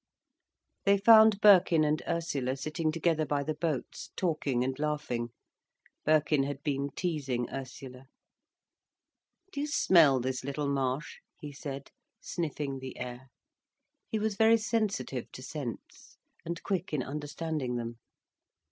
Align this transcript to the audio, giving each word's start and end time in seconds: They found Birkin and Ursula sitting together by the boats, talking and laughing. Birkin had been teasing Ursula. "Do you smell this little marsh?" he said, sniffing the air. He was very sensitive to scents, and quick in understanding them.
They 0.83 0.97
found 0.97 1.41
Birkin 1.41 1.83
and 1.83 2.01
Ursula 2.07 2.57
sitting 2.57 2.91
together 2.91 3.23
by 3.23 3.43
the 3.43 3.53
boats, 3.53 4.09
talking 4.15 4.63
and 4.63 4.79
laughing. 4.79 5.29
Birkin 6.05 6.41
had 6.41 6.63
been 6.63 6.89
teasing 6.95 7.47
Ursula. 7.51 8.07
"Do 9.53 9.59
you 9.61 9.67
smell 9.67 10.19
this 10.19 10.43
little 10.43 10.67
marsh?" 10.69 11.19
he 11.39 11.51
said, 11.53 11.91
sniffing 12.19 12.79
the 12.79 12.97
air. 12.97 13.29
He 14.09 14.17
was 14.17 14.37
very 14.37 14.57
sensitive 14.57 15.31
to 15.33 15.43
scents, 15.43 16.17
and 16.43 16.63
quick 16.63 16.93
in 16.93 17.03
understanding 17.03 17.75
them. 17.75 17.99